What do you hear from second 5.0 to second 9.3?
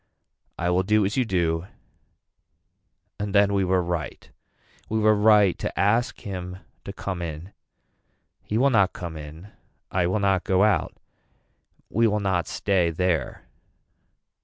right to ask him to come in. He will not come